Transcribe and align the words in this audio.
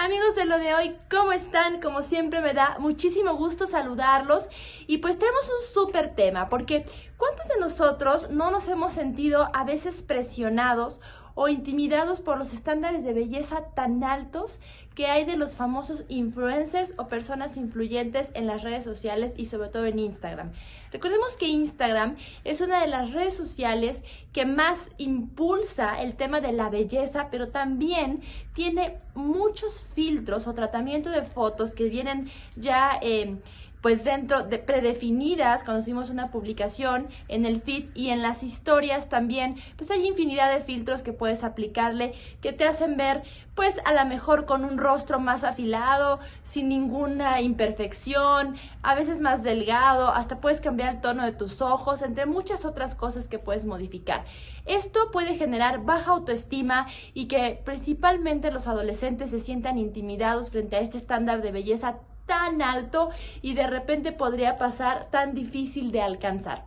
Amigos 0.00 0.36
de 0.36 0.44
lo 0.44 0.60
de 0.60 0.76
hoy, 0.76 0.96
¿cómo 1.10 1.32
están? 1.32 1.80
Como 1.80 2.02
siempre 2.02 2.40
me 2.40 2.54
da 2.54 2.76
muchísimo 2.78 3.34
gusto 3.34 3.66
saludarlos 3.66 4.48
y 4.86 4.98
pues 4.98 5.18
tenemos 5.18 5.42
un 5.42 5.66
súper 5.74 6.14
tema 6.14 6.48
porque 6.48 6.86
¿cuántos 7.16 7.48
de 7.48 7.58
nosotros 7.58 8.30
no 8.30 8.52
nos 8.52 8.68
hemos 8.68 8.92
sentido 8.92 9.50
a 9.54 9.64
veces 9.64 10.04
presionados 10.04 11.00
o 11.40 11.46
intimidados 11.46 12.18
por 12.18 12.36
los 12.36 12.52
estándares 12.52 13.04
de 13.04 13.12
belleza 13.12 13.66
tan 13.76 14.02
altos 14.02 14.58
que 14.96 15.06
hay 15.06 15.24
de 15.24 15.36
los 15.36 15.54
famosos 15.54 16.02
influencers 16.08 16.94
o 16.96 17.06
personas 17.06 17.56
influyentes 17.56 18.32
en 18.34 18.48
las 18.48 18.64
redes 18.64 18.82
sociales 18.82 19.34
y 19.36 19.44
sobre 19.44 19.68
todo 19.68 19.86
en 19.86 20.00
Instagram. 20.00 20.50
Recordemos 20.90 21.36
que 21.36 21.46
Instagram 21.46 22.16
es 22.42 22.60
una 22.60 22.80
de 22.80 22.88
las 22.88 23.12
redes 23.12 23.36
sociales 23.36 24.02
que 24.32 24.46
más 24.46 24.90
impulsa 24.98 26.02
el 26.02 26.16
tema 26.16 26.40
de 26.40 26.50
la 26.50 26.70
belleza, 26.70 27.28
pero 27.30 27.50
también 27.50 28.20
tiene 28.52 28.98
muchos 29.14 29.78
filtros 29.78 30.48
o 30.48 30.54
tratamiento 30.54 31.08
de 31.10 31.22
fotos 31.22 31.72
que 31.72 31.84
vienen 31.84 32.28
ya... 32.56 32.98
Eh, 33.00 33.36
pues 33.80 34.04
dentro 34.04 34.42
de 34.42 34.58
predefinidas, 34.58 35.62
cuando 35.62 35.82
hicimos 35.82 36.10
una 36.10 36.30
publicación 36.30 37.08
en 37.28 37.44
el 37.44 37.60
feed 37.60 37.86
y 37.94 38.10
en 38.10 38.22
las 38.22 38.42
historias 38.42 39.08
también, 39.08 39.56
pues 39.76 39.90
hay 39.90 40.06
infinidad 40.06 40.52
de 40.52 40.60
filtros 40.60 41.02
que 41.02 41.12
puedes 41.12 41.44
aplicarle 41.44 42.14
que 42.40 42.52
te 42.52 42.64
hacen 42.64 42.96
ver 42.96 43.22
pues 43.58 43.80
a 43.84 43.92
lo 43.92 44.08
mejor 44.08 44.46
con 44.46 44.64
un 44.64 44.78
rostro 44.78 45.18
más 45.18 45.42
afilado, 45.42 46.20
sin 46.44 46.68
ninguna 46.68 47.40
imperfección, 47.40 48.54
a 48.82 48.94
veces 48.94 49.20
más 49.20 49.42
delgado, 49.42 50.12
hasta 50.12 50.40
puedes 50.40 50.60
cambiar 50.60 50.94
el 50.94 51.00
tono 51.00 51.24
de 51.24 51.32
tus 51.32 51.60
ojos, 51.60 52.02
entre 52.02 52.24
muchas 52.26 52.64
otras 52.64 52.94
cosas 52.94 53.26
que 53.26 53.40
puedes 53.40 53.64
modificar. 53.64 54.24
Esto 54.64 55.10
puede 55.10 55.34
generar 55.34 55.84
baja 55.84 56.12
autoestima 56.12 56.86
y 57.14 57.26
que 57.26 57.60
principalmente 57.64 58.52
los 58.52 58.68
adolescentes 58.68 59.30
se 59.30 59.40
sientan 59.40 59.76
intimidados 59.76 60.50
frente 60.50 60.76
a 60.76 60.80
este 60.80 60.96
estándar 60.96 61.42
de 61.42 61.50
belleza 61.50 61.98
tan 62.28 62.62
alto 62.62 63.10
y 63.42 63.54
de 63.54 63.66
repente 63.66 64.12
podría 64.12 64.56
pasar 64.56 65.06
tan 65.10 65.34
difícil 65.34 65.90
de 65.90 66.02
alcanzar. 66.02 66.66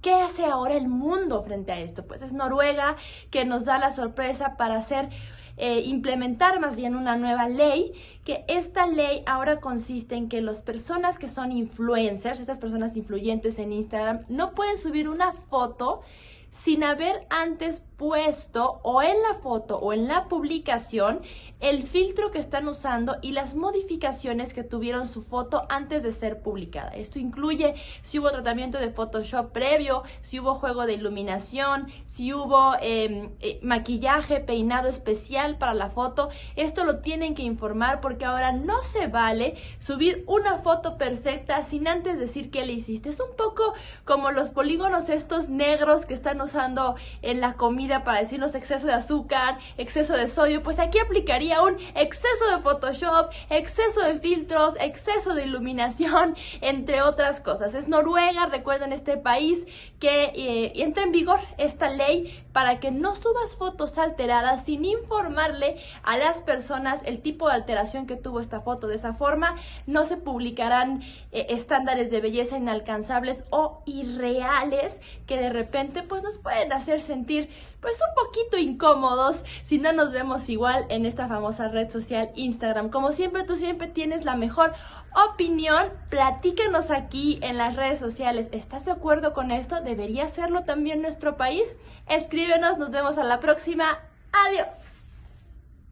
¿Qué 0.00 0.14
hace 0.14 0.46
ahora 0.46 0.74
el 0.74 0.88
mundo 0.88 1.42
frente 1.42 1.72
a 1.72 1.80
esto? 1.80 2.06
Pues 2.06 2.22
es 2.22 2.32
Noruega 2.32 2.96
que 3.30 3.44
nos 3.44 3.66
da 3.66 3.78
la 3.78 3.90
sorpresa 3.90 4.56
para 4.56 4.76
hacer 4.76 5.10
eh, 5.58 5.80
implementar 5.80 6.60
más 6.60 6.76
bien 6.76 6.94
una 6.94 7.16
nueva 7.16 7.48
ley, 7.48 7.92
que 8.24 8.44
esta 8.46 8.86
ley 8.86 9.22
ahora 9.26 9.58
consiste 9.58 10.14
en 10.14 10.28
que 10.28 10.42
las 10.42 10.62
personas 10.62 11.18
que 11.18 11.28
son 11.28 11.50
influencers, 11.50 12.40
estas 12.40 12.58
personas 12.58 12.96
influyentes 12.96 13.58
en 13.58 13.72
Instagram, 13.72 14.24
no 14.28 14.52
pueden 14.52 14.76
subir 14.76 15.08
una 15.08 15.32
foto 15.32 16.02
sin 16.50 16.84
haber 16.84 17.26
antes 17.30 17.80
puesto 17.96 18.80
o 18.82 19.02
en 19.02 19.16
la 19.22 19.34
foto 19.40 19.78
o 19.78 19.92
en 19.92 20.06
la 20.06 20.28
publicación 20.28 21.22
el 21.60 21.84
filtro 21.84 22.30
que 22.30 22.38
están 22.38 22.68
usando 22.68 23.16
y 23.22 23.32
las 23.32 23.54
modificaciones 23.54 24.52
que 24.52 24.62
tuvieron 24.62 25.06
su 25.06 25.22
foto 25.22 25.64
antes 25.70 26.02
de 26.02 26.12
ser 26.12 26.40
publicada. 26.40 26.90
Esto 26.90 27.18
incluye 27.18 27.74
si 28.02 28.18
hubo 28.18 28.30
tratamiento 28.30 28.78
de 28.78 28.90
Photoshop 28.90 29.52
previo, 29.52 30.02
si 30.20 30.38
hubo 30.38 30.54
juego 30.54 30.84
de 30.84 30.92
iluminación, 30.92 31.86
si 32.04 32.34
hubo 32.34 32.74
em, 32.82 33.30
eh, 33.40 33.58
maquillaje, 33.62 34.40
peinado 34.40 34.88
especial 34.88 35.56
para 35.56 35.72
la 35.72 35.88
foto. 35.88 36.28
Esto 36.56 36.84
lo 36.84 36.98
tienen 36.98 37.34
que 37.34 37.42
informar 37.42 38.02
porque 38.02 38.26
ahora 38.26 38.52
no 38.52 38.82
se 38.82 39.06
vale 39.06 39.54
subir 39.78 40.24
una 40.26 40.58
foto 40.58 40.98
perfecta 40.98 41.64
sin 41.64 41.88
antes 41.88 42.18
decir 42.18 42.50
que 42.50 42.66
le 42.66 42.74
hiciste. 42.74 43.08
Es 43.08 43.20
un 43.20 43.34
poco 43.34 43.72
como 44.04 44.30
los 44.30 44.50
polígonos 44.50 45.08
estos 45.08 45.48
negros 45.48 46.04
que 46.04 46.14
están 46.14 46.42
usando 46.42 46.96
en 47.22 47.40
la 47.40 47.54
comida 47.54 47.85
para 47.86 48.18
decirnos 48.18 48.54
exceso 48.54 48.86
de 48.86 48.92
azúcar, 48.92 49.58
exceso 49.78 50.14
de 50.14 50.28
sodio, 50.28 50.62
pues 50.62 50.78
aquí 50.78 50.98
aplicaría 50.98 51.62
un 51.62 51.76
exceso 51.94 52.50
de 52.50 52.62
Photoshop, 52.62 53.32
exceso 53.50 54.00
de 54.00 54.18
filtros, 54.18 54.74
exceso 54.80 55.34
de 55.34 55.44
iluminación, 55.44 56.36
entre 56.60 57.02
otras 57.02 57.40
cosas. 57.40 57.74
Es 57.74 57.88
Noruega, 57.88 58.46
recuerden 58.46 58.92
este 58.92 59.16
país 59.16 59.66
que 60.00 60.32
eh, 60.34 60.72
entra 60.76 61.04
en 61.04 61.12
vigor 61.12 61.40
esta 61.58 61.88
ley 61.88 62.44
para 62.52 62.80
que 62.80 62.90
no 62.90 63.14
subas 63.14 63.54
fotos 63.54 63.98
alteradas 63.98 64.64
sin 64.64 64.84
informarle 64.84 65.76
a 66.02 66.16
las 66.16 66.40
personas 66.40 67.02
el 67.04 67.20
tipo 67.20 67.48
de 67.48 67.54
alteración 67.54 68.06
que 68.06 68.16
tuvo 68.16 68.40
esta 68.40 68.60
foto. 68.60 68.88
De 68.88 68.96
esa 68.96 69.14
forma 69.14 69.56
no 69.86 70.04
se 70.04 70.16
publicarán 70.16 71.02
eh, 71.32 71.46
estándares 71.50 72.10
de 72.10 72.20
belleza 72.20 72.56
inalcanzables 72.56 73.44
o 73.50 73.82
irreales 73.86 75.00
que 75.26 75.36
de 75.36 75.50
repente 75.50 76.02
pues 76.02 76.22
nos 76.22 76.38
pueden 76.38 76.72
hacer 76.72 77.00
sentir 77.00 77.50
pues 77.80 78.00
un 78.00 78.14
poquito 78.24 78.56
incómodos 78.58 79.44
si 79.64 79.78
no 79.78 79.92
nos 79.92 80.12
vemos 80.12 80.48
igual 80.48 80.86
en 80.88 81.06
esta 81.06 81.28
famosa 81.28 81.68
red 81.68 81.90
social 81.90 82.30
Instagram. 82.34 82.90
Como 82.90 83.12
siempre, 83.12 83.44
tú 83.44 83.56
siempre 83.56 83.86
tienes 83.88 84.24
la 84.24 84.36
mejor 84.36 84.72
opinión, 85.30 85.88
platícanos 86.10 86.90
aquí 86.90 87.38
en 87.42 87.56
las 87.56 87.76
redes 87.76 87.98
sociales. 87.98 88.48
¿Estás 88.52 88.84
de 88.84 88.92
acuerdo 88.92 89.32
con 89.32 89.50
esto? 89.50 89.80
¿Debería 89.80 90.24
hacerlo 90.24 90.64
también 90.64 91.02
nuestro 91.02 91.36
país? 91.36 91.76
Escríbenos, 92.08 92.78
nos 92.78 92.90
vemos 92.90 93.18
a 93.18 93.24
la 93.24 93.40
próxima. 93.40 93.98
Adiós. 94.46 95.05